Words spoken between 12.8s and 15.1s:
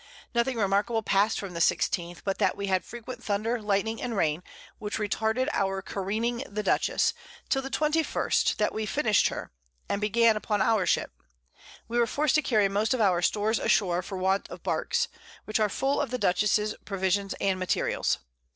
of our Stores ashore, for want of Barks,